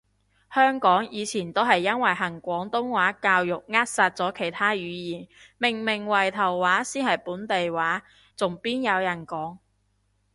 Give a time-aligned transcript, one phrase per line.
[0.51, 5.27] 香港以前都係因為行廣東話教育扼殺咗其他語言，
[5.59, 8.01] 明明圍頭話先係本地話，
[8.35, 9.59] 仲邊有人講？